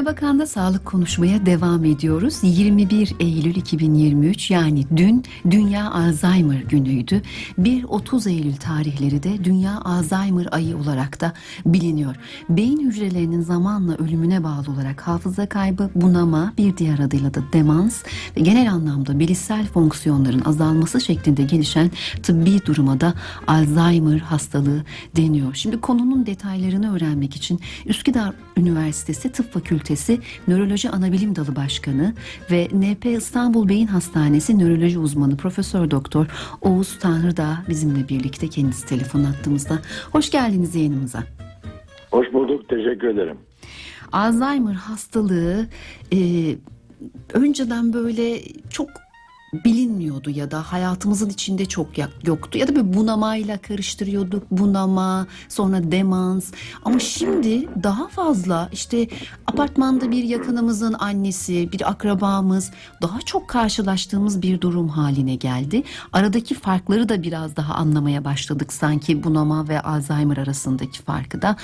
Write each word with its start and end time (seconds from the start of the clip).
Dünya 0.00 0.12
Bakan'da 0.12 0.46
sağlık 0.46 0.84
konuşmaya 0.84 1.46
devam 1.46 1.84
ediyoruz. 1.84 2.38
21 2.42 3.14
Eylül 3.20 3.54
2023 3.54 4.50
yani 4.50 4.84
dün 4.96 5.24
Dünya 5.50 5.90
Alzheimer 5.90 6.60
günüydü. 6.60 7.22
1-30 7.58 8.30
Eylül 8.30 8.56
tarihleri 8.56 9.22
de 9.22 9.44
Dünya 9.44 9.80
Alzheimer 9.80 10.48
ayı 10.50 10.76
olarak 10.76 11.20
da 11.20 11.32
biliniyor. 11.66 12.16
Beyin 12.48 12.80
hücrelerinin 12.80 13.40
zamanla 13.40 13.96
ölümüne 13.96 14.44
bağlı 14.44 14.72
olarak 14.74 15.00
hafıza 15.00 15.48
kaybı, 15.48 15.90
bunama, 15.94 16.52
bir 16.58 16.76
diğer 16.76 16.98
adıyla 16.98 17.34
da 17.34 17.40
demans 17.52 18.02
ve 18.36 18.40
genel 18.40 18.72
anlamda 18.72 19.18
bilişsel 19.18 19.66
fonksiyonların 19.66 20.42
azalması 20.44 21.00
şeklinde 21.00 21.42
gelişen 21.42 21.90
tıbbi 22.22 22.66
duruma 22.66 23.00
da 23.00 23.14
Alzheimer 23.46 24.18
hastalığı 24.18 24.84
deniyor. 25.16 25.54
Şimdi 25.54 25.80
konunun 25.80 26.26
detaylarını 26.26 26.96
öğrenmek 26.96 27.36
için 27.36 27.60
Üsküdar 27.86 28.34
Üniversitesi 28.56 29.32
Tıp 29.32 29.52
Fakültesi 29.52 29.89
Nöroloji 30.48 30.90
Anabilim 30.90 31.36
Dalı 31.36 31.56
Başkanı 31.56 32.14
ve 32.50 32.68
NP 32.72 33.06
İstanbul 33.06 33.68
Beyin 33.68 33.86
Hastanesi 33.86 34.58
Nöroloji 34.58 34.98
Uzmanı 34.98 35.36
Profesör 35.36 35.90
Doktor 35.90 36.26
Oğuz 36.60 36.98
Tanrıdağ 36.98 37.58
bizimle 37.68 38.08
birlikte 38.08 38.48
kendisi 38.48 38.86
telefon 38.86 39.24
attığımızda. 39.24 39.78
Hoş 40.12 40.30
geldiniz 40.30 40.74
yayınımıza. 40.74 41.22
Hoş 42.10 42.32
bulduk, 42.32 42.68
teşekkür 42.68 43.08
ederim. 43.08 43.38
Alzheimer 44.12 44.74
hastalığı 44.74 45.66
e, 46.12 46.18
önceden 47.34 47.92
böyle 47.92 48.40
çok 48.70 48.88
bilinmiyordu 49.52 50.30
ya 50.30 50.50
da 50.50 50.72
hayatımızın 50.72 51.28
içinde 51.28 51.66
çok 51.66 51.88
yoktu. 52.24 52.58
Ya 52.58 52.68
da 52.68 52.76
bir 52.76 52.94
bunamayla 52.94 53.58
karıştırıyorduk 53.58 54.42
bunama 54.50 55.26
sonra 55.48 55.92
demans. 55.92 56.52
Ama 56.82 56.98
şimdi 56.98 57.68
daha 57.82 58.08
fazla 58.08 58.68
işte 58.72 59.08
apartmanda 59.46 60.10
bir 60.10 60.24
yakınımızın 60.24 60.92
annesi 60.98 61.72
bir 61.72 61.90
akrabamız 61.90 62.70
daha 63.02 63.20
çok 63.20 63.48
karşılaştığımız 63.48 64.42
bir 64.42 64.60
durum 64.60 64.88
haline 64.88 65.34
geldi. 65.34 65.82
Aradaki 66.12 66.54
farkları 66.54 67.08
da 67.08 67.22
biraz 67.22 67.56
daha 67.56 67.74
anlamaya 67.74 68.24
başladık 68.24 68.72
sanki 68.72 69.24
bunama 69.24 69.68
ve 69.68 69.80
Alzheimer 69.80 70.36
arasındaki 70.36 71.02
farkı 71.02 71.42
da. 71.42 71.56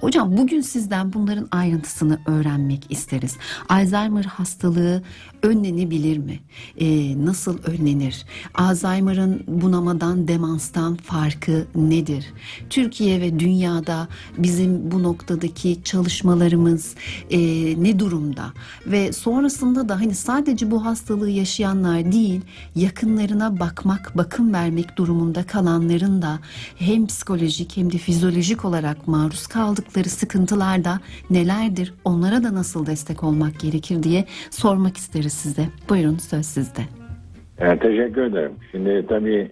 Hocam 0.00 0.36
bugün 0.36 0.60
sizden 0.60 1.12
bunların 1.12 1.48
ayrıntısını 1.52 2.18
öğrenmek 2.26 2.86
isteriz. 2.90 3.36
Alzheimer 3.68 4.24
hastalığı 4.24 5.02
önlenebilir 5.42 6.18
mi? 6.18 6.40
Ee, 6.80 7.24
nasıl 7.26 7.33
önlenir? 7.64 8.24
Alzheimer'ın 8.54 9.44
bunamadan, 9.48 10.28
demanstan 10.28 10.96
farkı 10.96 11.66
nedir? 11.74 12.26
Türkiye 12.70 13.20
ve 13.20 13.38
dünyada 13.38 14.08
bizim 14.38 14.90
bu 14.90 15.02
noktadaki 15.02 15.78
çalışmalarımız 15.84 16.94
e, 17.30 17.38
ne 17.82 17.98
durumda? 17.98 18.52
Ve 18.86 19.12
sonrasında 19.12 19.88
da 19.88 20.00
hani 20.00 20.14
sadece 20.14 20.70
bu 20.70 20.84
hastalığı 20.84 21.30
yaşayanlar 21.30 22.12
değil, 22.12 22.40
yakınlarına 22.76 23.60
bakmak, 23.60 24.16
bakım 24.16 24.52
vermek 24.52 24.96
durumunda 24.96 25.46
kalanların 25.46 26.22
da 26.22 26.38
hem 26.76 27.06
psikolojik 27.06 27.76
hem 27.76 27.92
de 27.92 27.98
fizyolojik 27.98 28.64
olarak 28.64 29.08
maruz 29.08 29.46
kaldıkları 29.46 30.08
sıkıntılar 30.08 30.84
da 30.84 31.00
nelerdir? 31.30 31.94
Onlara 32.04 32.44
da 32.44 32.54
nasıl 32.54 32.86
destek 32.86 33.24
olmak 33.24 33.60
gerekir 33.60 34.02
diye 34.02 34.26
sormak 34.50 34.96
isteriz 34.96 35.32
size. 35.32 35.68
Buyurun 35.88 36.18
söz 36.18 36.46
sizde. 36.46 37.03
Evet, 37.58 37.80
teşekkür 37.80 38.22
ederim. 38.22 38.52
Şimdi 38.70 39.06
tabii 39.06 39.50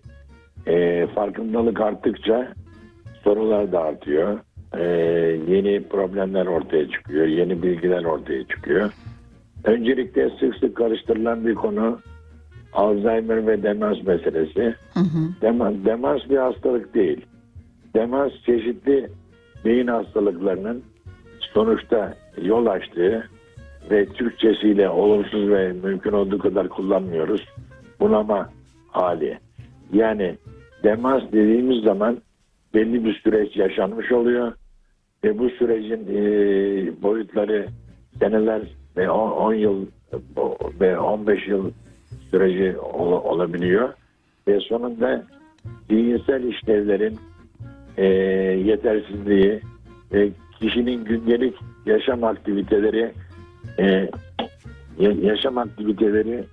e, 0.67 1.07
farkındalık 1.07 1.81
arttıkça 1.81 2.53
sorular 3.25 3.73
da 3.73 3.81
artıyor. 3.81 4.39
E, 4.79 4.83
yeni 5.49 5.83
problemler 5.89 6.47
ortaya 6.47 6.89
çıkıyor. 6.89 7.27
Yeni 7.27 7.63
bilgiler 7.63 8.05
ortaya 8.05 8.45
çıkıyor. 8.45 8.93
Öncelikle 9.65 10.31
sık 10.41 10.57
sık 10.57 10.77
karıştırılan 10.77 11.47
bir 11.47 11.55
konu 11.55 12.01
Alzheimer 12.73 13.47
ve 13.47 13.63
demans 13.63 14.03
meselesi. 14.03 14.75
Hı 14.95 15.01
hı. 15.01 15.29
Demans, 15.43 15.75
demans 15.85 16.21
bir 16.31 16.37
hastalık 16.37 16.95
değil. 16.95 17.27
Demans 17.95 18.33
çeşitli 18.47 19.09
beyin 19.65 19.87
hastalıklarının 19.87 20.83
sonuçta 21.41 22.15
yol 22.43 22.67
açtığı 22.67 23.29
ve 23.91 24.07
Türkçesiyle 24.07 24.89
olumsuz 24.89 25.51
ve 25.51 25.73
mümkün 25.73 26.13
olduğu 26.13 26.39
kadar 26.39 26.69
kullanmıyoruz. 26.69 27.49
Bunama 28.03 28.49
hali. 28.89 29.39
Yani 29.93 30.37
demans 30.83 31.23
dediğimiz 31.33 31.85
zaman 31.85 32.19
belli 32.75 33.05
bir 33.05 33.15
süreç 33.15 33.57
yaşanmış 33.57 34.13
oluyor 34.13 34.53
ve 35.25 35.39
bu 35.39 35.51
sürecin 35.51 36.07
e, 36.11 36.23
boyutları 37.03 37.67
seneler 38.19 38.63
ve 38.97 39.11
10 39.11 39.55
yıl 39.55 39.87
ve 40.81 40.99
15 40.99 41.49
yıl 41.49 41.71
süreci 42.31 42.79
ol, 42.79 43.13
olabiliyor 43.13 43.93
ve 44.49 44.61
sonunda 44.61 45.25
zihinsel 45.91 46.45
işlevlerin 46.45 47.19
e, 47.97 48.07
yetersizliği 48.65 49.61
ve 50.13 50.29
kişinin 50.61 51.05
gündelik 51.05 51.55
yaşam 51.87 52.25
aktiviteleri 52.25 53.13
e, 53.79 54.11
yaşam 55.23 55.59
aktiviteleri 55.59 56.45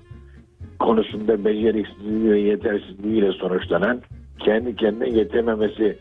konusunda 0.89 1.45
beceriksizliği 1.45 2.31
ve 2.31 2.39
yetersizliğiyle 2.39 3.31
sonuçlanan 3.31 4.01
kendi 4.39 4.75
kendine 4.75 5.09
yetememesi 5.09 5.97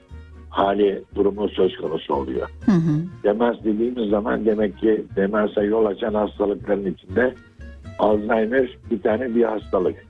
hali 0.50 1.02
durumu 1.14 1.48
söz 1.48 1.76
konusu 1.76 2.14
oluyor. 2.14 2.48
Hı 2.64 2.72
hı. 2.72 3.02
Demans 3.24 3.56
dediğimiz 3.64 4.10
zaman 4.10 4.46
demek 4.46 4.78
ki 4.78 5.04
demansa 5.16 5.62
yol 5.62 5.86
açan 5.86 6.14
hastalıkların 6.14 6.94
içinde 6.94 7.34
Alzheimer 7.98 8.78
bir 8.90 9.02
tane 9.02 9.34
bir 9.34 9.44
hastalık. 9.44 10.06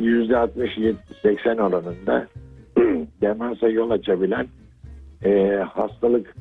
Yüzde 0.00 0.32
60-80 0.32 1.62
oranında 1.62 2.26
demansa 3.20 3.68
yol 3.68 3.90
açabilen 3.90 4.46
e, 5.24 5.62
hastalık 5.74 6.34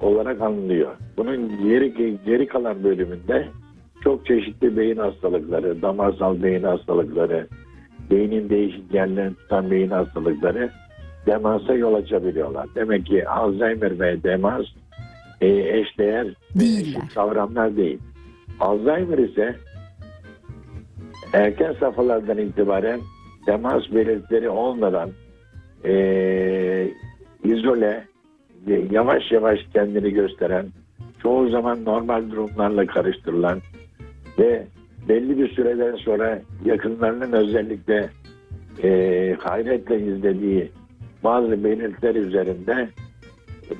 olarak 0.00 0.40
anılıyor. 0.40 0.96
Bunun 1.16 1.68
geri, 1.68 2.18
geri 2.26 2.46
kalan 2.46 2.84
bölümünde 2.84 3.48
çok 4.04 4.26
çeşitli 4.26 4.76
beyin 4.76 4.96
hastalıkları, 4.96 5.82
damarsal 5.82 6.42
beyin 6.42 6.62
hastalıkları, 6.62 7.46
beynin 8.10 8.50
değişik 8.50 8.94
yerlerini 8.94 9.34
tutan 9.34 9.70
beyin 9.70 9.90
hastalıkları 9.90 10.70
demansa 11.26 11.74
yol 11.74 11.94
açabiliyorlar. 11.94 12.66
Demek 12.74 13.06
ki 13.06 13.28
Alzheimer 13.28 14.00
ve 14.00 14.22
demans 14.22 14.66
e, 15.40 15.46
eşdeğer 15.78 16.26
eşit 16.60 17.14
kavramlar 17.14 17.76
değil. 17.76 17.98
Alzheimer 18.60 19.18
ise 19.18 19.56
erken 21.32 21.72
safhalardan 21.80 22.38
itibaren 22.38 23.00
demans 23.46 23.82
belirtileri 23.94 24.48
olmadan 24.48 25.10
e, 25.84 26.90
izole 27.44 28.04
yavaş 28.90 29.32
yavaş 29.32 29.58
kendini 29.72 30.10
gösteren, 30.10 30.66
çoğu 31.22 31.48
zaman 31.48 31.84
normal 31.84 32.30
durumlarla 32.30 32.86
karıştırılan 32.86 33.60
ve 34.38 34.66
belli 35.08 35.38
bir 35.38 35.48
süreden 35.48 35.96
sonra 35.96 36.42
yakınlarının 36.64 37.32
özellikle 37.32 38.10
e, 38.82 39.36
hayretle 39.38 40.00
izlediği 40.00 40.70
bazı 41.24 41.64
belirtiler 41.64 42.14
üzerinde 42.14 42.88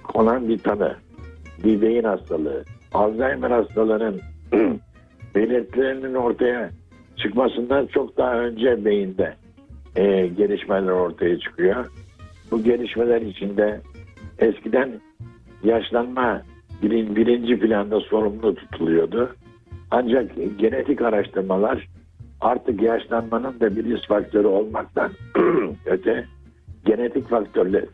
konan 0.03 0.49
bir 0.49 0.59
tanı, 0.59 0.97
bir 1.65 1.83
beyin 1.83 2.05
hastalığı. 2.05 2.65
Alzheimer 2.93 3.51
hastalığının 3.51 4.21
belirtilerinin 5.35 6.15
ortaya 6.15 6.71
çıkmasından 7.17 7.87
çok 7.87 8.17
daha 8.17 8.35
önce 8.35 8.85
beyinde 8.85 9.35
e, 9.97 10.27
gelişmeler 10.27 10.93
ortaya 10.93 11.39
çıkıyor. 11.39 11.87
Bu 12.51 12.63
gelişmeler 12.63 13.23
içinde 13.23 13.81
eskiden 14.39 15.01
yaşlanma 15.65 16.43
birin, 16.83 17.17
birinci 17.17 17.59
planda 17.59 18.01
sorumlu 18.01 18.55
tutuluyordu. 18.55 19.37
Ancak 19.91 20.31
genetik 20.59 21.03
araştırmalar 21.03 21.89
artık 22.41 22.83
yaşlanmanın 22.83 23.61
da 23.61 23.77
bir 23.77 23.85
risk 23.85 24.09
faktörü 24.09 24.47
olmaktan 24.47 25.11
öte 25.87 26.25
genetik 26.85 27.29
faktörler 27.29 27.85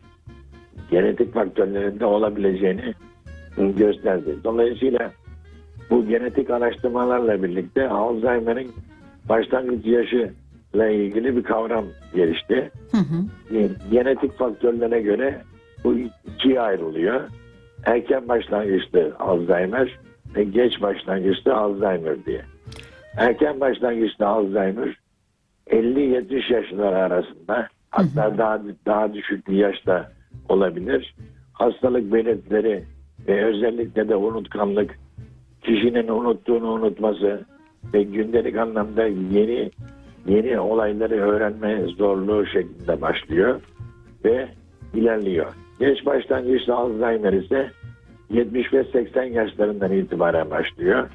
genetik 0.91 1.33
faktörlerinde 1.33 2.05
olabileceğini 2.05 2.93
gösterdi. 3.57 4.35
Dolayısıyla 4.43 5.11
bu 5.89 6.07
genetik 6.07 6.49
araştırmalarla 6.49 7.43
birlikte 7.43 7.89
Alzheimer'in 7.89 8.71
başlangıç 9.29 9.85
yaşı 9.85 10.33
ile 10.73 10.95
ilgili 10.95 11.37
bir 11.37 11.43
kavram 11.43 11.85
gelişti. 12.15 12.71
Hı 12.91 12.97
hı. 12.97 13.69
Genetik 13.91 14.37
faktörlere 14.37 15.01
göre 15.01 15.41
bu 15.83 15.95
ikiye 16.27 16.61
ayrılıyor. 16.61 17.21
Erken 17.85 18.27
başlangıçlı 18.27 19.15
Alzheimer 19.19 19.99
geç 20.43 20.81
başlangıçlı 20.81 21.55
Alzheimer 21.55 22.25
diye. 22.25 22.41
Erken 23.17 23.59
başlangıçlı 23.59 24.27
Alzheimer 24.27 24.97
50-70 25.67 26.53
yaşlar 26.53 26.93
arasında 26.93 27.67
hatta 27.89 28.37
daha 28.37 28.61
daha 28.85 29.13
düşük 29.13 29.47
bir 29.47 29.57
yaşta 29.57 30.11
olabilir. 30.49 31.15
Hastalık 31.53 32.13
belirtileri 32.13 32.83
ve 33.27 33.45
özellikle 33.45 34.09
de 34.09 34.15
unutkanlık 34.15 34.99
kişinin 35.61 36.07
unuttuğunu 36.07 36.71
unutması 36.71 37.45
ve 37.93 38.03
gündelik 38.03 38.57
anlamda 38.57 39.05
yeni 39.05 39.71
yeni 40.27 40.59
olayları 40.59 41.15
öğrenme 41.15 41.81
zorluğu 41.97 42.45
şeklinde 42.45 43.01
başlıyor 43.01 43.61
ve 44.25 44.47
ilerliyor. 44.93 45.53
Geç 45.79 46.05
başlangıçta 46.05 46.75
Alzheimer 46.75 47.33
ise 47.33 47.71
70 48.29 48.73
ve 48.73 48.83
80 48.83 49.23
yaşlarından 49.23 49.91
itibaren 49.91 50.49
başlıyor 50.49 51.09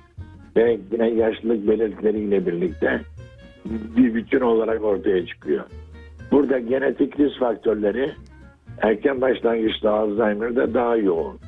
ve 0.57 0.79
yine 0.93 1.11
yaşlılık 1.11 1.69
belirtileriyle 1.69 2.47
birlikte 2.47 3.01
bir 3.97 4.15
bütün 4.15 4.41
olarak 4.41 4.85
ortaya 4.85 5.27
çıkıyor. 5.27 5.65
Burada 6.31 6.59
genetik 6.59 7.21
risk 7.21 7.39
faktörleri 7.39 8.11
erken 8.83 9.21
başlangıçta 9.21 9.91
Alzheimer'da 9.91 10.75
daha 10.75 10.97
yoğun. 10.97 11.39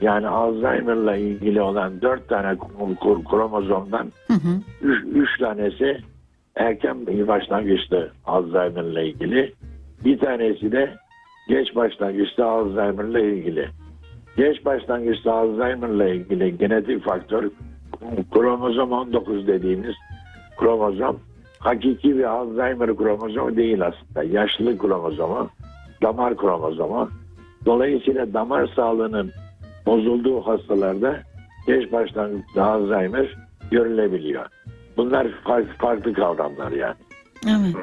Yani 0.00 0.28
Alzheimer'la 0.28 1.16
ilgili 1.16 1.60
olan 1.60 2.00
4 2.02 2.28
tane 2.28 2.48
kr- 2.48 3.24
kromozomdan 3.30 4.12
Hı 4.26 4.34
hı. 4.34 4.60
3 5.14 5.38
tanesi 5.38 5.98
erken 6.56 7.06
başlangıçta 7.06 8.08
Alzheimer'la 8.26 9.02
ilgili. 9.02 9.52
Bir 10.04 10.18
tanesi 10.18 10.72
de 10.72 10.94
geç 11.48 11.76
başlangıçta 11.76 12.46
Alzheimer'la 12.46 13.20
ilgili. 13.20 13.68
Geç 14.36 14.64
başlangıçta 14.64 15.32
Alzheimer'la 15.32 16.08
ilgili 16.08 16.58
genetik 16.58 17.04
faktör 17.04 17.50
kromozom 18.32 18.92
19 18.92 19.46
dediğimiz 19.46 19.94
kromozom 20.56 21.20
hakiki 21.58 22.18
bir 22.18 22.24
Alzheimer 22.24 22.96
kromozomu 22.96 23.56
değil 23.56 23.86
aslında. 23.86 24.22
Yaşlılık 24.22 24.80
kromozomu, 24.80 25.50
damar 26.02 26.36
kromozomu. 26.36 27.10
Dolayısıyla 27.66 28.32
damar 28.34 28.66
sağlığının 28.76 29.32
bozulduğu 29.86 30.40
hastalarda 30.40 31.20
geç 31.66 31.92
başlangıçta 31.92 32.64
Alzheimer 32.64 33.36
görülebiliyor. 33.70 34.46
Bunlar 34.96 35.28
farklı 35.78 36.12
kavramlar 36.12 36.72
yani. 36.72 36.96
Evet. 37.46 37.76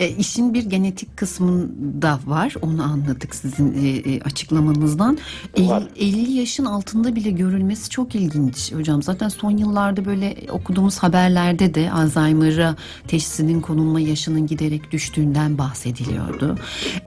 E, 0.00 0.08
işin 0.08 0.54
bir 0.54 0.64
genetik 0.64 1.16
kısmında 1.16 2.20
var. 2.26 2.54
Onu 2.62 2.82
anladık 2.82 3.34
sizin 3.34 3.84
e, 3.84 3.88
e, 3.88 4.20
açıklamanızdan. 4.20 5.18
Var. 5.58 5.82
50, 5.96 6.20
50 6.20 6.32
yaşın 6.32 6.64
altında 6.64 7.16
bile 7.16 7.30
görülmesi 7.30 7.90
çok 7.90 8.14
ilginç 8.14 8.72
hocam. 8.72 9.02
Zaten 9.02 9.28
son 9.28 9.50
yıllarda 9.50 10.04
böyle 10.04 10.36
okuduğumuz 10.50 10.98
haberlerde 10.98 11.74
de 11.74 11.90
Alzheimer'a 11.90 12.76
teşhisinin 13.08 13.60
konulma 13.60 14.00
yaşının 14.00 14.46
giderek 14.46 14.92
düştüğünden 14.92 15.58
bahsediliyordu. 15.58 16.58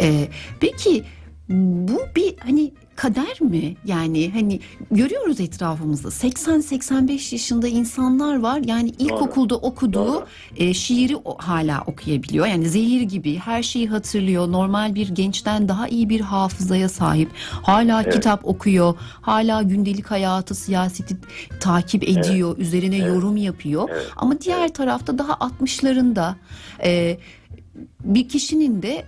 E, 0.02 0.28
peki 0.60 1.04
bu 1.50 2.00
bir 2.16 2.36
hani 2.40 2.72
kader 2.96 3.42
mi? 3.42 3.76
Yani 3.86 4.32
hani 4.34 4.60
görüyoruz 4.92 5.40
etrafımızda 5.40 6.08
80-85 6.08 7.34
yaşında 7.36 7.68
insanlar 7.68 8.40
var. 8.40 8.62
Yani 8.66 8.90
ilkokulda 8.90 9.56
okuduğu 9.56 9.94
Doğru. 10.08 10.26
e, 10.58 10.74
şiiri 10.74 11.16
o- 11.16 11.38
hala 11.38 11.82
okuyabiliyor. 11.88 12.46
Yani 12.48 12.70
zehir 12.70 13.02
gibi 13.02 13.36
her 13.36 13.64
şeyi 13.64 13.88
hatırlıyor. 13.90 14.52
Normal 14.52 14.96
bir 14.96 15.10
gençten 15.10 15.68
daha 15.68 15.88
iyi 15.88 16.10
bir 16.10 16.22
hafızaya 16.22 16.90
sahip. 16.90 17.30
Hala 17.52 18.02
Evet. 18.04 18.14
kitap 18.14 18.46
okuyor. 18.46 18.96
Hala 19.22 19.62
gündelik 19.62 20.12
hayatı, 20.12 20.56
siyaseti 20.56 21.18
takip 21.60 22.04
ediyor. 22.04 22.58
Üzerine 22.58 22.98
yorum 22.98 23.38
yapıyor. 23.38 23.90
Evet. 23.94 24.08
Ama 24.16 24.42
diğer 24.42 24.74
tarafta 24.74 25.18
daha 25.18 25.34
60'larında 25.34 26.34
e, 26.84 27.18
bir 28.04 28.30
kişinin 28.30 28.82
de 28.82 29.06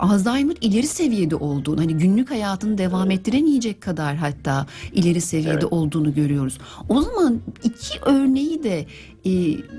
Alzheimer 0.00 0.56
ileri 0.60 0.86
seviyede 0.86 1.36
olduğunu 1.36 1.80
hani 1.80 1.98
günlük 1.98 2.30
hayatını 2.30 2.78
devam 2.78 3.10
ettiremeyecek 3.10 3.80
kadar 3.80 4.16
hatta 4.16 4.66
ileri 4.92 5.20
seviyede 5.20 5.52
Evet. 5.52 5.72
olduğunu 5.72 6.14
görüyoruz. 6.14 6.58
O 6.88 7.00
zaman 7.00 7.40
iki 7.64 8.00
örneği 8.04 8.62
de 8.62 8.84
e, 9.24 9.30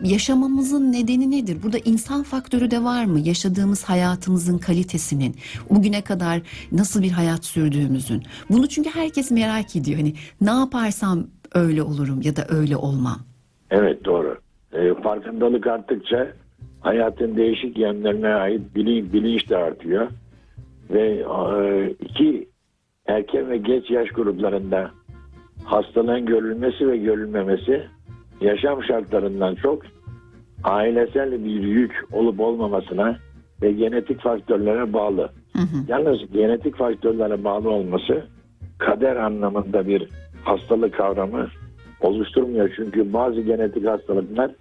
yaşamamızın 0.04 0.92
nedeni 0.92 1.32
nedir? 1.32 1.58
Burada 1.64 1.78
insan 1.78 2.24
faktörü 2.24 2.72
de 2.72 2.84
var 2.84 3.06
mı? 3.06 3.20
Yaşadığımız 3.20 3.84
hayatımızın 3.84 4.58
kalitesinin, 4.58 5.36
bugüne 5.70 6.02
kadar 6.02 6.42
nasıl 6.72 7.04
bir 7.04 7.12
hayat 7.12 7.46
sürdüğümüzün. 7.46 8.24
Bunu 8.50 8.68
çünkü 8.68 8.90
herkes 8.90 9.32
merak 9.32 9.76
ediyor. 9.76 9.98
Hani 9.98 10.14
ne 10.42 10.52
yaparsam 10.52 11.28
öyle 11.54 11.84
olurum 11.84 12.22
ya 12.22 12.36
da 12.36 12.46
öyle 12.50 12.78
olmam. 12.78 13.20
Evet 13.72 14.06
doğru. 14.06 14.38
Ee, 14.74 14.94
farkındalık 15.04 15.68
arttıkça 15.68 16.28
hayatın 16.82 17.38
değişik 17.38 17.78
yönlerine 17.78 18.28
ait 18.28 18.76
bilinç, 18.76 19.14
bilinç 19.14 19.50
de 19.50 19.58
artıyor. 19.58 20.08
Ve 20.90 21.26
e, 21.60 21.90
iki 21.90 22.48
erken 23.06 23.50
ve 23.50 23.58
geç 23.58 23.92
yaş 23.92 24.10
gruplarında 24.10 24.92
hastalığın 25.64 26.26
görülmesi 26.26 26.88
ve 26.88 26.98
görülmemesi 26.98 27.84
yaşam 28.42 28.84
şartlarından 28.84 29.56
çok 29.56 29.82
ailesel 30.64 31.32
bir 31.32 31.64
yük 31.64 32.06
olup 32.12 32.40
olmamasına 32.40 33.18
ve 33.62 33.72
genetik 33.72 34.22
faktörlere 34.22 34.94
bağlı. 34.94 35.30
Hı 35.54 35.62
hı. 35.62 35.78
Yalnız 35.88 36.32
genetik 36.34 36.76
faktörlere 36.76 37.44
bağlı 37.44 37.70
olması 37.70 38.26
kader 38.78 39.16
anlamında 39.16 39.88
bir 39.88 40.10
hastalık 40.44 40.94
kavramı 40.94 41.48
oluşturmuyor. 42.02 42.74
Çünkü 42.76 43.14
bazı 43.14 43.42
genetik 43.42 43.88
hastalıklar 43.88 44.52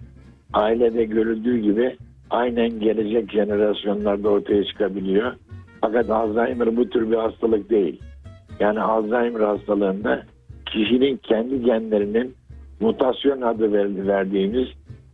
ailede 0.53 1.05
görüldüğü 1.05 1.57
gibi 1.57 1.97
aynen 2.29 2.79
gelecek 2.79 3.31
jenerasyonlarda 3.31 4.29
ortaya 4.29 4.63
çıkabiliyor. 4.63 5.33
Fakat 5.81 6.09
Alzheimer 6.09 6.77
bu 6.77 6.89
tür 6.89 7.11
bir 7.11 7.15
hastalık 7.15 7.69
değil. 7.69 8.01
Yani 8.59 8.81
Alzheimer 8.81 9.41
hastalığında 9.41 10.23
kişinin 10.65 11.17
kendi 11.17 11.63
genlerinin 11.63 12.35
mutasyon 12.79 13.41
adı 13.41 13.73
ver- 13.73 14.07
verdiğimiz 14.07 14.67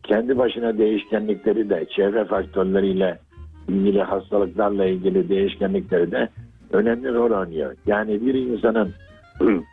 kendi 0.04 0.38
başına 0.38 0.78
değişkenlikleri 0.78 1.70
de 1.70 1.86
çevre 1.96 2.26
faktörleriyle 2.26 3.20
ilgili 3.68 4.02
hastalıklarla 4.02 4.86
ilgili 4.86 5.30
değişkenlikleri 5.30 6.12
de 6.12 6.30
önemli 6.72 7.14
rol 7.14 7.40
oynuyor. 7.40 7.76
Yani 7.86 8.26
bir 8.26 8.34
insanın 8.34 8.94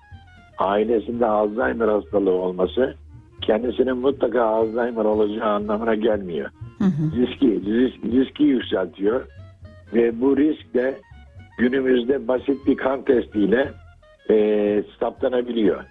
ailesinde 0.59 1.27
Alzheimer 1.27 1.89
hastalığı 1.89 2.31
olması 2.31 2.95
kendisinin 3.41 3.97
mutlaka 3.97 4.43
Alzheimer 4.43 5.05
olacağı 5.05 5.49
anlamına 5.49 5.95
gelmiyor. 5.95 6.51
Hı. 6.81 6.87
Riski, 7.17 7.63
risk, 7.65 8.05
riski 8.05 8.43
yükseltiyor 8.43 9.27
ve 9.95 10.21
bu 10.21 10.37
risk 10.37 10.75
de 10.75 10.99
günümüzde 11.59 12.29
basit 12.29 12.67
bir 12.67 12.77
kan 12.77 13.05
testiyle 13.05 13.73
e, 14.31 14.85
saptanabiliyor. 15.01 15.85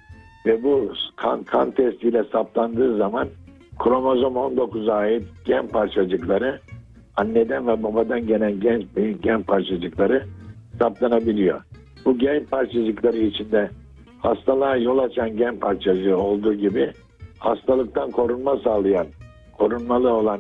Ve 0.45 0.63
bu 0.63 0.93
kan, 1.15 1.43
kan 1.43 1.71
testiyle 1.71 2.23
saptandığı 2.23 2.97
zaman 2.97 3.27
kromozom 3.79 4.33
19'a 4.33 4.93
ait 4.93 5.23
gen 5.45 5.67
parçacıkları 5.67 6.59
anneden 7.17 7.67
ve 7.67 7.83
babadan 7.83 8.27
gelen 8.27 8.59
gen, 8.59 8.83
gen 9.21 9.43
parçacıkları 9.43 10.23
saptanabiliyor. 10.79 11.61
Bu 12.05 12.17
gen 12.17 12.45
parçacıkları 12.45 13.17
içinde 13.17 13.69
hastalığa 14.19 14.75
yol 14.75 14.97
açan 14.97 15.37
gen 15.37 15.59
parçacığı 15.59 16.17
olduğu 16.17 16.53
gibi 16.53 16.91
hastalıktan 17.39 18.11
korunma 18.11 18.57
sağlayan, 18.57 19.07
korunmalı 19.57 20.13
olan 20.13 20.39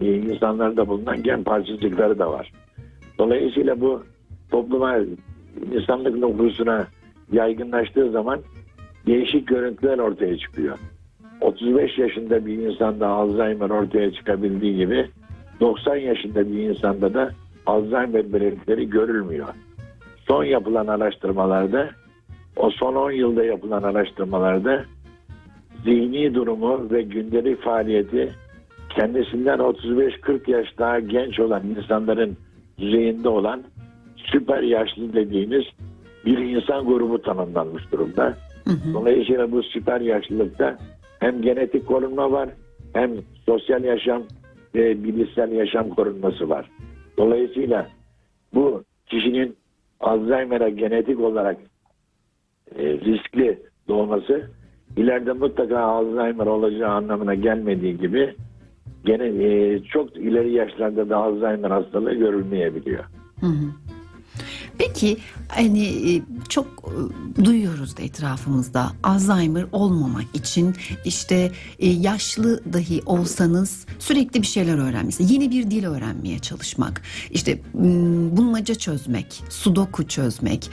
insanlarda 0.00 0.88
bulunan 0.88 1.22
gen 1.22 1.44
parçacıkları 1.44 2.18
da 2.18 2.30
var. 2.30 2.52
Dolayısıyla 3.18 3.80
bu 3.80 4.02
topluma, 4.50 4.96
insanlık 5.72 6.16
nüfusuna 6.16 6.86
yaygınlaştığı 7.32 8.10
zaman 8.10 8.40
değişik 9.06 9.46
görüntüler 9.46 9.98
ortaya 9.98 10.38
çıkıyor. 10.38 10.78
35 11.40 11.98
yaşında 11.98 12.46
bir 12.46 12.58
insanda 12.58 13.08
Alzheimer 13.08 13.70
ortaya 13.70 14.12
çıkabildiği 14.12 14.76
gibi 14.76 15.06
90 15.60 15.96
yaşında 15.96 16.52
bir 16.52 16.58
insanda 16.58 17.14
da 17.14 17.30
Alzheimer 17.66 18.32
belirtileri 18.32 18.90
görülmüyor. 18.90 19.48
Son 20.28 20.44
yapılan 20.44 20.86
araştırmalarda, 20.86 21.90
o 22.56 22.70
son 22.70 22.94
10 22.94 23.10
yılda 23.10 23.44
yapılan 23.44 23.82
araştırmalarda 23.82 24.84
zihni 25.84 26.34
durumu 26.34 26.90
ve 26.90 27.02
gündelik 27.02 27.62
faaliyeti 27.62 28.32
kendisinden 28.96 29.58
35-40 29.58 30.50
yaş 30.50 30.78
daha 30.78 31.00
genç 31.00 31.40
olan 31.40 31.62
insanların 31.66 32.36
düzeyinde 32.78 33.28
olan 33.28 33.62
süper 34.16 34.62
yaşlı 34.62 35.12
dediğimiz 35.12 35.64
bir 36.24 36.38
insan 36.38 36.86
grubu 36.86 37.22
tanımlanmış 37.22 37.92
durumda. 37.92 38.36
Hı 38.64 38.70
hı. 38.70 38.94
Dolayısıyla 38.94 39.52
bu 39.52 39.62
süper 39.62 40.00
yaşlılıkta 40.00 40.78
hem 41.18 41.42
genetik 41.42 41.86
korunma 41.86 42.32
var 42.32 42.48
hem 42.92 43.10
sosyal 43.46 43.84
yaşam 43.84 44.22
ve 44.74 45.04
bilişsel 45.04 45.52
yaşam 45.52 45.88
korunması 45.88 46.48
var. 46.48 46.70
Dolayısıyla 47.18 47.86
bu 48.54 48.82
kişinin 49.06 49.56
Alzheimer'a 50.00 50.68
genetik 50.68 51.20
olarak 51.20 51.56
e, 52.76 52.84
riskli 52.84 53.58
doğması 53.88 54.50
ileride 54.96 55.32
mutlaka 55.32 55.78
Alzheimer 55.78 56.46
olacağı 56.46 56.90
anlamına 56.90 57.34
gelmediği 57.34 57.98
gibi 57.98 58.34
gene 59.04 59.44
e, 59.44 59.82
çok 59.84 60.16
ileri 60.16 60.52
yaşlarda 60.52 61.08
da 61.08 61.16
Alzheimer 61.16 61.70
hastalığı 61.70 62.14
görülmeyebiliyor. 62.14 63.04
Hı 63.40 63.46
hı. 63.46 63.70
Peki 64.78 65.16
hani 65.48 65.86
e, 65.86 66.22
çok 66.48 66.66
e, 66.66 67.44
duyuyoruz 67.44 67.96
da 67.96 68.02
etrafımızda 68.02 68.92
Alzheimer 69.02 69.64
olmamak 69.72 70.24
için 70.34 70.74
işte 71.04 71.52
e, 71.78 71.88
yaşlı 71.88 72.72
dahi 72.72 73.00
olsanız 73.06 73.86
sürekli 73.98 74.42
bir 74.42 74.46
şeyler 74.46 74.78
öğrenmesi, 74.78 75.34
yeni 75.34 75.50
bir 75.50 75.70
dil 75.70 75.86
öğrenmeye 75.86 76.38
çalışmak, 76.38 77.02
işte 77.30 77.58
bulmaca 78.36 78.74
çözmek, 78.74 79.42
sudoku 79.48 80.08
çözmek, 80.08 80.70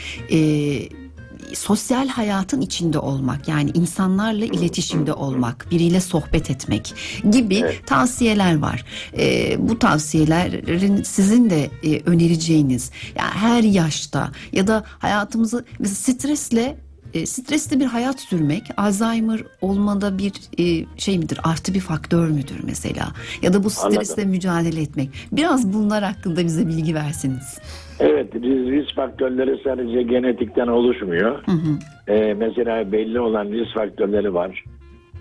sosyal 1.54 2.08
hayatın 2.08 2.62
içinde 2.62 3.00
olmak 3.00 3.48
yani 3.48 3.72
insanlarla 3.74 4.46
iletişimde 4.46 5.14
olmak, 5.14 5.72
biriyle 5.72 6.02
sohbet 6.02 6.50
etmek 6.52 6.94
gibi 7.32 7.56
Evet. 7.56 7.88
tavsiyeler 7.88 8.58
var. 8.60 8.86
Ee, 9.18 9.56
bu 9.70 9.80
tavsiyelerin 9.80 11.04
sizin 11.04 11.50
de 11.50 11.70
e, 11.84 12.02
önereceğiniz 12.06 12.92
yani 13.16 13.32
her 13.32 13.64
yaşta 13.64 14.32
ya 14.52 14.68
da 14.68 14.84
hayatımızı 15.00 15.66
mesela 15.80 15.96
stresle 15.96 16.83
e, 17.14 17.26
stresli 17.26 17.80
bir 17.80 17.86
hayat 17.86 18.20
sürmek 18.20 18.64
Alzheimer 18.78 19.40
olmada 19.62 20.18
bir 20.18 20.34
e, 20.60 20.86
şey 20.98 21.18
midir 21.18 21.40
artı 21.44 21.74
bir 21.74 21.80
faktör 21.80 22.28
müdür 22.28 22.60
mesela 22.64 23.08
ya 23.42 23.54
da 23.54 23.64
bu 23.64 23.70
stresle 23.70 24.14
Anladım. 24.14 24.30
mücadele 24.30 24.82
etmek 24.82 25.10
biraz 25.32 25.74
bunlar 25.74 26.04
hakkında 26.04 26.44
bize 26.44 26.68
bilgi 26.68 26.96
versiniz. 26.96 27.60
Evet, 28.00 28.36
risk, 28.36 28.96
faktörleri 28.96 29.62
sadece 29.64 30.02
genetikten 30.02 30.68
oluşmuyor. 30.68 31.44
Hı 31.46 31.52
hı. 31.52 31.80
Ee, 32.08 32.34
mesela 32.34 32.92
belli 32.92 33.20
olan 33.20 33.52
risk 33.52 33.74
faktörleri 33.74 34.34
var. 34.34 34.64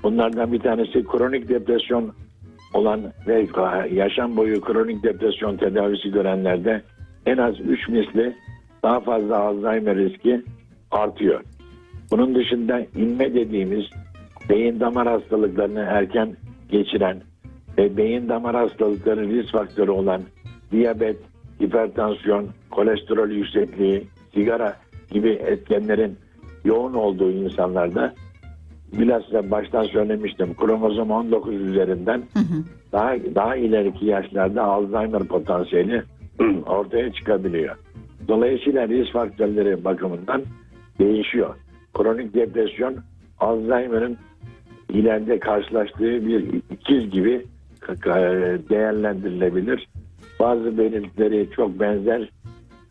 Bunlardan 0.02 0.52
bir 0.52 0.60
tanesi 0.60 1.04
kronik 1.04 1.48
depresyon 1.48 2.12
olan 2.74 3.00
ve 3.26 3.46
yaşam 3.92 4.36
boyu 4.36 4.60
kronik 4.60 5.02
depresyon 5.02 5.56
tedavisi 5.56 6.10
görenlerde 6.10 6.82
en 7.26 7.36
az 7.36 7.60
3 7.60 7.88
misli 7.88 8.36
daha 8.82 9.00
fazla 9.00 9.38
Alzheimer 9.38 9.96
riski 9.96 10.42
artıyor. 10.90 11.40
Bunun 12.12 12.34
dışında 12.34 12.80
inme 12.96 13.34
dediğimiz 13.34 13.84
beyin 14.48 14.80
damar 14.80 15.08
hastalıklarını 15.08 15.86
erken 15.88 16.36
geçiren 16.70 17.22
ve 17.78 17.96
beyin 17.96 18.28
damar 18.28 18.56
hastalıkları 18.56 19.28
risk 19.28 19.52
faktörü 19.52 19.90
olan 19.90 20.22
diyabet, 20.72 21.16
hipertansiyon, 21.62 22.48
kolesterol 22.70 23.30
yüksekliği, 23.30 24.06
sigara 24.34 24.76
gibi 25.10 25.30
etkenlerin 25.30 26.16
yoğun 26.64 26.94
olduğu 26.94 27.30
insanlarda 27.30 28.14
bilhassa 28.92 29.50
baştan 29.50 29.84
söylemiştim 29.84 30.54
kromozom 30.54 31.10
19 31.10 31.54
üzerinden 31.54 32.22
Hı 32.32 32.38
hı. 32.38 32.64
daha 32.92 33.14
daha 33.34 33.56
ileriki 33.56 34.06
yaşlarda 34.06 34.62
Alzheimer 34.62 35.24
potansiyeli 35.24 36.02
ortaya 36.66 37.12
çıkabiliyor. 37.12 37.76
Dolayısıyla 38.28 38.88
risk 38.88 39.12
faktörleri 39.12 39.84
bakımından 39.84 40.42
değişiyor. 40.98 41.54
Kronik 41.94 42.34
depresyon 42.34 42.96
Alzheimer'ın 43.40 44.16
ileride 44.88 45.38
karşılaştığı 45.38 46.26
bir 46.26 46.44
ikiz 46.70 47.10
gibi 47.10 47.46
değerlendirilebilir. 48.70 49.88
Bazı 50.40 50.78
belirtileri 50.78 51.48
çok 51.56 51.80
benzer 51.80 52.30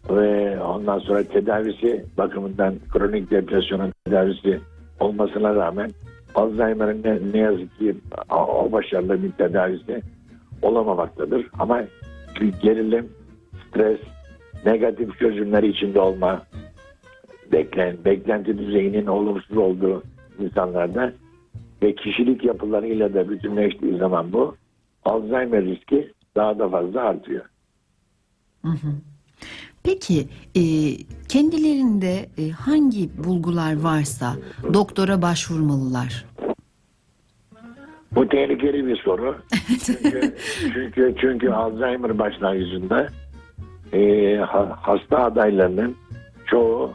ve 0.09 0.59
ondan 0.63 0.99
sonra 0.99 1.23
tedavisi 1.23 2.05
bakımından 2.17 2.75
kronik 2.93 3.31
depresyonun 3.31 3.93
tedavisi 4.05 4.59
olmasına 4.99 5.55
rağmen 5.55 5.91
Alzheimer'ın 6.35 7.01
ne, 7.03 7.19
ne 7.33 7.37
yazık 7.37 7.79
ki 7.79 7.95
o 8.29 8.35
o 8.35 8.71
başarılı 8.71 9.23
bir 9.23 9.31
tedavisi 9.31 10.01
olamamaktadır. 10.61 11.47
Ama 11.59 11.83
gerilim, 12.63 13.09
stres, 13.67 13.99
negatif 14.65 15.19
çözümler 15.19 15.63
içinde 15.63 15.99
olma, 15.99 16.41
beklen, 17.51 17.97
beklenti 18.05 18.57
düzeyinin 18.57 19.05
olumsuz 19.05 19.57
olduğu 19.57 20.03
insanlarda 20.39 21.13
ve 21.83 21.95
kişilik 21.95 22.43
yapılarıyla 22.43 23.13
da 23.13 23.29
bütünleştiği 23.29 23.97
zaman 23.97 24.33
bu 24.33 24.55
Alzheimer 25.05 25.65
riski 25.65 26.13
daha 26.35 26.59
da 26.59 26.69
fazla 26.69 27.01
artıyor. 27.01 27.45
Peki 29.83 30.27
e, 30.55 30.61
kendilerinde 31.29 32.29
e, 32.37 32.49
hangi 32.49 33.23
bulgular 33.23 33.81
varsa 33.81 34.35
doktora 34.73 35.21
başvurmalılar? 35.21 36.25
Bu 38.15 38.27
tehlikeli 38.27 38.87
bir 38.87 38.95
soru. 38.95 39.37
çünkü 39.85 40.35
çünkü, 40.73 41.15
çünkü 41.21 41.49
Alzheimer 41.49 42.19
başlangıcında 42.19 43.07
e, 43.93 44.35
ha- 44.37 44.79
hasta 44.81 45.17
adaylarının 45.23 45.95
çoğu 46.45 46.93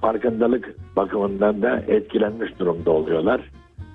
farkındalık 0.00 0.76
bakımından 0.96 1.62
da 1.62 1.82
etkilenmiş 1.88 2.58
durumda 2.58 2.90
oluyorlar 2.90 3.50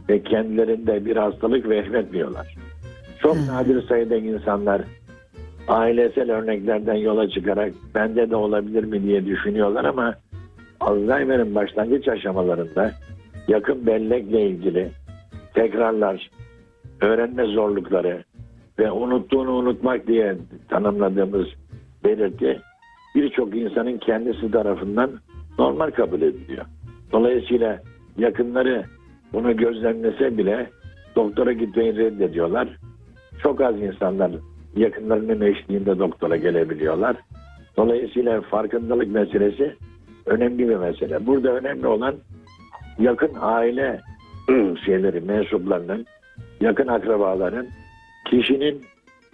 ve 0.10 0.24
kendilerinde 0.24 1.06
bir 1.06 1.18
hastalık 1.18 1.70
vehmetmiyorlar. 1.70 2.56
Çok 3.22 3.36
Hı. 3.36 3.48
nadir 3.48 3.88
sayıda 3.88 4.16
insanlar 4.16 4.82
ailesel 5.68 6.32
örneklerden 6.32 6.96
yola 6.96 7.30
çıkarak 7.30 7.74
bende 7.96 8.30
de 8.30 8.36
olabilir 8.36 8.84
mi 8.84 9.04
diye 9.04 9.26
düşünüyorlar 9.26 9.86
ama 9.86 10.16
Alzheimer'in 10.80 11.56
başlangıç 11.56 12.08
aşamalarında 12.08 12.92
yakın 13.48 13.86
bellekle 13.86 14.48
ilgili 14.48 14.90
tekrarlar, 15.54 16.30
öğrenme 17.02 17.46
zorlukları 17.46 18.24
ve 18.80 18.92
unuttuğunu 18.92 19.52
unutmak 19.52 20.08
diye 20.08 20.38
tanımladığımız 20.70 21.48
belirti 22.04 22.60
birçok 23.16 23.56
insanın 23.56 23.98
kendisi 23.98 24.52
tarafından 24.52 25.12
normal 25.60 25.92
kabul 25.92 26.22
ediliyor. 26.22 26.66
Dolayısıyla 27.12 27.80
yakınları 28.18 28.86
bunu 29.34 29.58
gözlemlese 29.58 30.38
bile 30.38 30.70
doktora 31.16 31.54
gitmeyi 31.54 31.98
reddediyorlar. 31.98 32.68
Çok 33.44 33.62
az 33.62 33.82
insanlar 33.82 34.32
yakınlarının 34.76 35.42
eşliğinde 35.42 36.00
doktora 36.00 36.38
gelebiliyorlar. 36.38 37.16
Dolayısıyla 37.78 38.42
farkındalık 38.42 39.08
meselesi 39.08 39.76
önemli 40.26 40.70
bir 40.70 40.76
mesele. 40.76 41.26
Burada 41.26 41.52
önemli 41.52 41.88
olan 41.88 42.16
yakın 43.00 43.32
aile 43.40 44.02
şeyleri, 44.86 45.22
mensuplarının, 45.22 46.06
yakın 46.62 46.88
akrabaların 46.88 47.68
kişinin 48.30 48.82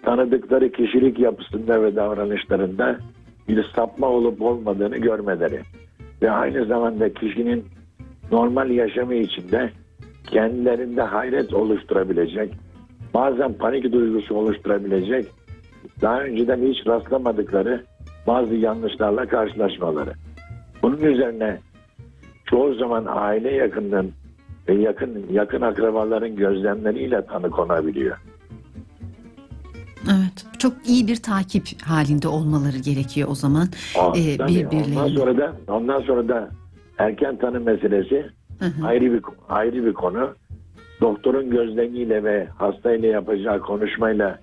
tanıdıkları 0.02 0.72
kişilik 0.72 1.18
yapısında 1.18 1.82
ve 1.82 1.96
davranışlarında 1.96 2.98
bir 3.48 3.64
sapma 3.76 4.06
olup 4.06 4.42
olmadığını 4.42 4.96
görmeleri 4.96 5.60
ve 6.22 6.30
aynı 6.30 6.64
zamanda 6.64 7.12
kişinin 7.12 7.64
normal 8.32 8.70
yaşamı 8.70 9.14
içinde 9.14 9.70
kendilerinde 10.26 11.02
hayret 11.02 11.54
oluşturabilecek, 11.54 12.54
bazen 13.14 13.52
panik 13.52 13.92
duygusu 13.92 14.34
oluşturabilecek, 14.34 15.26
daha 16.02 16.20
önceden 16.20 16.58
hiç 16.62 16.86
rastlamadıkları 16.86 17.84
bazı 18.26 18.54
yanlışlarla 18.54 19.26
karşılaşmaları. 19.26 20.12
Bunun 20.82 21.00
üzerine 21.00 21.58
çoğu 22.46 22.74
zaman 22.74 23.04
aile 23.08 23.54
yakınının 23.54 24.12
ve 24.68 24.74
yakın 24.74 25.26
yakın 25.30 25.60
akrabaların 25.60 26.36
gözlemleriyle 26.36 27.26
tanı 27.26 27.50
konabiliyor. 27.50 28.16
Evet, 30.06 30.46
çok 30.58 30.72
iyi 30.86 31.06
bir 31.08 31.16
takip 31.16 31.82
halinde 31.82 32.28
olmaları 32.28 32.78
gerekiyor 32.78 33.28
o 33.30 33.34
zaman 33.34 33.68
Aa, 33.98 34.12
e, 34.16 34.36
tabii. 34.36 34.42
Ondan 34.42 34.48
birbirlerine. 34.70 35.08
sonra 35.18 35.38
da 35.38 35.52
ondan 35.68 36.00
sonra 36.00 36.28
da 36.28 36.50
erken 36.98 37.36
tanı 37.38 37.60
meselesi 37.60 38.26
Hı 38.58 38.64
hı. 38.66 38.86
ayrı 38.86 39.12
bir 39.12 39.22
ayrı 39.48 39.86
bir 39.86 39.92
konu. 39.92 40.34
Doktorun 41.00 41.50
gözlemiyle 41.50 42.24
ve 42.24 42.46
hastayla 42.58 43.08
yapacağı 43.08 43.60
konuşmayla 43.60 44.38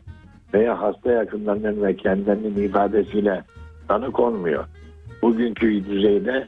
veya 0.54 0.82
hasta 0.82 1.12
yakınlarının 1.12 1.84
ve 1.84 1.96
kendilerinin 1.96 2.64
ifadesiyle 2.64 3.44
tanı 3.88 4.12
konmuyor. 4.12 4.66
Bugünkü 5.22 5.86
düzeyde 5.86 6.48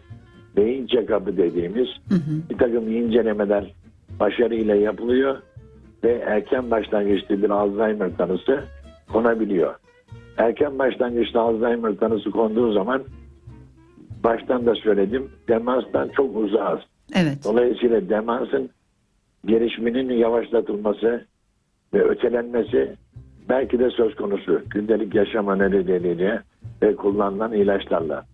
beyin 0.58 0.88
check-up'ı 0.88 1.38
dediğimiz 1.38 1.88
Hı 2.10 2.16
hı. 2.16 2.50
bir 2.50 2.58
takım 2.58 2.92
incelemeler 2.92 3.74
başarıyla 4.20 4.76
yapılıyor 4.76 5.38
ve 6.04 6.12
erken 6.28 6.72
başlangıçta 6.72 7.42
bir 7.42 7.50
Alzheimer 7.50 8.18
tanısı 8.18 8.64
konabiliyor. 9.14 9.76
Erken 10.38 10.80
başlangıçta 10.80 11.42
Alzheimer 11.42 11.96
tanısı 11.96 12.32
konduğu 12.32 12.74
zaman 12.74 13.04
baştan 14.24 14.66
da 14.66 14.76
söyledim 14.76 15.32
demanstan 15.48 16.10
çok 16.10 16.38
uzağız. 16.38 16.80
Evet. 17.16 17.38
Dolayısıyla 17.44 18.10
demansın 18.10 18.70
gelişiminin 19.46 20.14
yavaşlatılması 20.14 21.26
ve 21.94 22.04
ötelenmesi 22.04 22.96
belki 23.50 23.80
de 23.80 23.90
söz 23.90 24.16
konusu 24.16 24.62
gündelik 24.70 25.16
yaşam 25.16 25.60
nedeniyle 25.60 26.42
ve 26.82 26.96
kullanılan 26.96 27.54
ilaçlarla. 27.54 28.26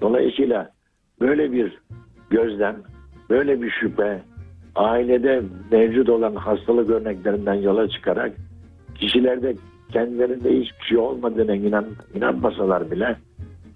Dolayısıyla 0.00 0.70
böyle 1.20 1.52
bir 1.52 1.78
gözlem, 2.30 2.76
böyle 3.30 3.62
bir 3.62 3.70
şüphe 3.70 4.22
ailede 4.74 5.42
mevcut 5.72 6.08
olan 6.08 6.34
hastalık 6.34 6.90
örneklerinden 6.90 7.54
yola 7.54 7.88
çıkarak 7.88 8.32
kişilerde 8.94 9.56
kendilerinde 9.94 10.60
hiçbir 10.60 10.84
şey 10.88 10.98
olmadığına 10.98 11.54
inan, 11.54 11.86
inanmasalar 12.14 12.90
bile 12.90 13.16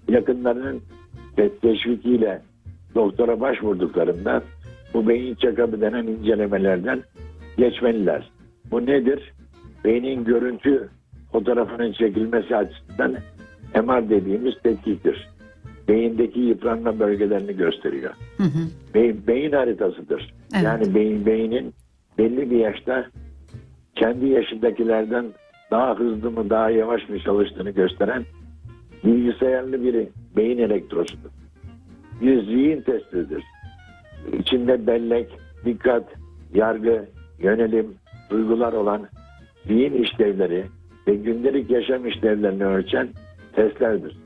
yakınlarının 0.07 0.81
te- 1.35 1.57
teşvikiyle 1.57 2.41
doktora 2.95 3.39
başvurduklarında 3.39 4.43
bu 4.93 5.07
beyin 5.07 5.35
check-up'ı 5.35 5.81
denen 5.81 6.07
incelemelerden 6.07 7.03
geçmeliler. 7.57 8.31
Bu 8.71 8.85
nedir? 8.85 9.33
Beynin 9.85 10.23
görüntü 10.23 10.89
fotoğrafının 11.31 11.91
çekilmesi 11.91 12.55
açısından 12.55 13.15
MR 13.75 14.09
dediğimiz 14.09 14.53
tetkiktir. 14.63 15.29
Beyindeki 15.87 16.39
yıpranma 16.39 16.99
bölgelerini 16.99 17.57
gösteriyor. 17.57 18.13
Hı 18.37 18.43
hı. 18.43 18.59
Beyin, 18.93 19.27
beyin 19.27 19.51
haritasıdır. 19.51 20.33
Evet. 20.53 20.63
Yani 20.63 20.95
beyin, 20.95 21.25
beynin 21.25 21.73
belli 22.17 22.51
bir 22.51 22.57
yaşta 22.57 23.05
kendi 23.95 24.25
yaşındakilerden 24.27 25.25
daha 25.71 25.99
hızlı 25.99 26.31
mı 26.31 26.49
daha 26.49 26.69
yavaş 26.69 27.09
mı 27.09 27.19
çalıştığını 27.19 27.69
gösteren 27.69 28.25
bilgisayarlı 29.03 29.83
bir 29.83 30.07
beyin 30.37 30.57
elektrosudur. 30.57 31.29
Bir 32.21 32.43
zihin 32.43 32.81
testidir. 32.81 33.43
İçinde 34.39 34.87
bellek, 34.87 35.29
dikkat, 35.65 36.03
yargı, 36.53 37.05
yönelim, 37.39 37.93
duygular 38.29 38.73
olan 38.73 39.07
zihin 39.65 40.03
işlevleri 40.03 40.65
ve 41.07 41.15
gündelik 41.15 41.71
yaşam 41.71 42.07
işlevlerini 42.07 42.65
ölçen 42.65 43.09
testlerdir. 43.53 44.17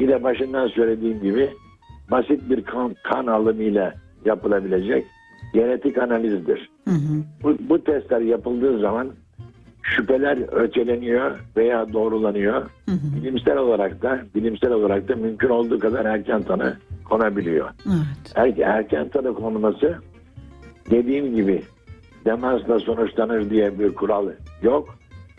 Bir 0.00 0.08
de 0.08 0.22
başından 0.22 0.68
söylediğim 0.68 1.22
gibi 1.22 1.50
basit 2.10 2.50
bir 2.50 2.64
kan, 2.64 2.94
kan 3.02 3.26
alımıyla 3.26 3.94
yapılabilecek 4.24 5.06
genetik 5.54 5.98
analizdir. 5.98 6.70
Hı 6.88 6.94
hı. 6.94 7.22
Bu, 7.42 7.56
bu 7.68 7.84
testler 7.84 8.20
yapıldığı 8.20 8.78
zaman 8.78 9.12
şüpheler 9.84 10.62
öteleniyor 10.62 11.38
veya 11.56 11.92
doğrulanıyor. 11.92 12.54
Hı 12.88 12.92
hı. 12.92 13.16
Bilimsel 13.16 13.56
olarak 13.56 14.02
da 14.02 14.20
bilimsel 14.34 14.72
olarak 14.72 15.08
da 15.08 15.16
mümkün 15.16 15.48
olduğu 15.48 15.78
kadar 15.78 16.04
erken 16.04 16.42
tanı 16.42 16.76
konabiliyor. 17.04 17.68
Evet. 17.86 18.58
Er, 18.60 18.66
erken 18.66 19.08
tanı 19.08 19.34
konması 19.34 19.98
dediğim 20.90 21.36
gibi 21.36 21.62
demansla 22.24 22.78
sonuçlanır 22.78 23.50
diye 23.50 23.78
bir 23.78 23.94
kural 23.94 24.28
yok. 24.62 24.94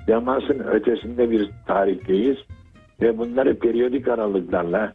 Demansın 0.07 0.59
ötesinde 0.59 1.31
bir 1.31 1.49
tarihteyiz 1.67 2.37
ve 3.01 3.17
bunları 3.17 3.59
periyodik 3.59 4.07
aralıklarla 4.07 4.93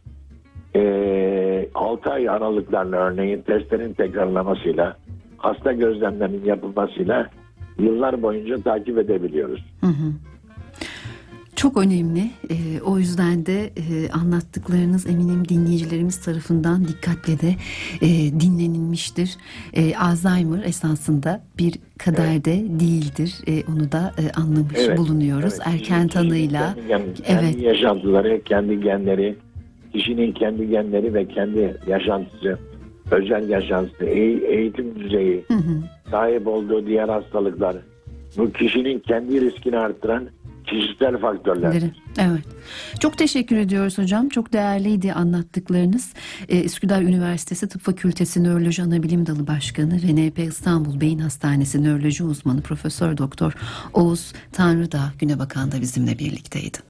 eee 0.75 1.69
6 1.75 2.09
ay 2.09 2.29
aralıklarla 2.29 2.97
örneğin 2.97 3.41
testlerin 3.41 3.93
tekrarlamasıyla 3.93 4.97
hasta 5.37 5.71
gözlemlerinin 5.71 6.45
yapılmasıyla 6.45 7.29
yıllar 7.79 8.21
boyunca 8.21 8.57
takip 8.57 8.97
edebiliyoruz. 8.97 9.65
Hı 9.81 9.87
hı. 9.87 10.13
Çok 11.55 11.77
önemli. 11.77 12.31
Ee, 12.49 12.81
o 12.85 12.97
yüzden 12.97 13.45
de 13.45 13.63
e, 13.65 14.09
anlattıklarınız 14.11 15.07
eminim 15.07 15.47
dinleyicilerimiz 15.49 16.21
tarafından 16.21 16.87
dikkatle 16.87 17.39
de 17.39 17.55
e, 18.01 18.07
dinlenilmiştir. 18.39 19.37
E, 19.73 19.95
Alzheimer 19.95 20.63
esasında 20.63 21.41
bir 21.57 21.73
kaderde 21.97 22.51
değildir. 22.79 23.33
E, 23.47 23.63
onu 23.71 23.91
da 23.91 24.11
e, 24.17 24.31
anlamış 24.41 24.75
Evet, 24.77 24.97
bulunuyoruz. 24.97 25.53
evet. 25.53 25.67
Erken 25.67 26.07
Kişinin 26.07 26.07
tanıyla. 26.07 26.75
Kendi, 26.75 26.87
kendi, 26.87 27.13
kendi 27.23 27.45
Evet. 27.45 27.61
yaşantıları, 27.61 28.41
kendi 28.43 28.81
genleri, 28.81 29.35
kişinin 29.93 30.31
kendi 30.31 30.69
genleri 30.69 31.13
ve 31.13 31.27
kendi 31.27 31.77
yaşantısı, 31.87 32.59
özel 33.11 33.49
yaşantısı, 33.49 34.03
eğ- 34.03 34.45
eğitim 34.45 34.99
düzeyi, 34.99 35.45
Hı 35.47 35.53
hı. 35.53 35.83
sahip 36.11 36.47
olduğu 36.47 36.87
diğer 36.87 37.09
hastalıklar, 37.09 37.75
bu 38.37 38.51
kişinin 38.51 38.99
kendi 38.99 39.41
riskini 39.41 39.77
arttıran 39.77 40.29
kişisel 40.67 41.17
faktörler. 41.17 41.81
Evet. 42.19 42.41
Çok 42.99 43.17
teşekkür 43.17 43.55
ediyoruz 43.57 43.97
hocam. 43.97 44.29
Çok 44.29 44.53
değerliydi 44.53 45.13
anlattıklarınız. 45.13 46.13
Ee, 46.49 46.63
Üsküdar 46.63 47.01
Üniversitesi 47.01 47.67
Tıp 47.69 47.81
Fakültesi 47.81 48.43
Nöroloji 48.43 48.83
Anabilim 48.83 49.25
Dalı 49.25 49.47
Başkanı, 49.47 50.01
RNP 50.01 50.39
İstanbul 50.43 51.01
Beyin 51.01 51.19
Hastanesi 51.19 51.83
Nöroloji 51.83 52.23
Uzmanı 52.23 52.61
Profesör 52.61 53.17
Doktor 53.17 53.53
Oğuz 53.93 54.33
Tanrıdağ 54.51 55.13
Güne 55.19 55.39
Bakan 55.39 55.71
da 55.71 55.81
bizimle 55.81 56.19
birlikteydi. 56.19 56.77